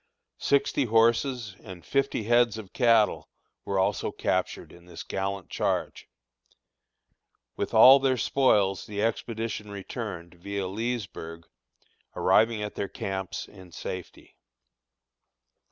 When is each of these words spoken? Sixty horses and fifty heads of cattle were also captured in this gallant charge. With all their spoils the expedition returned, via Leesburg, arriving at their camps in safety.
Sixty 0.39 0.85
horses 0.85 1.55
and 1.59 1.85
fifty 1.85 2.23
heads 2.23 2.57
of 2.57 2.73
cattle 2.73 3.29
were 3.65 3.77
also 3.77 4.11
captured 4.11 4.71
in 4.71 4.87
this 4.87 5.03
gallant 5.03 5.51
charge. 5.51 6.07
With 7.55 7.71
all 7.75 7.99
their 7.99 8.17
spoils 8.17 8.87
the 8.87 9.03
expedition 9.03 9.69
returned, 9.69 10.33
via 10.33 10.65
Leesburg, 10.67 11.47
arriving 12.15 12.63
at 12.63 12.73
their 12.73 12.87
camps 12.89 13.47
in 13.47 13.71
safety. 13.71 14.35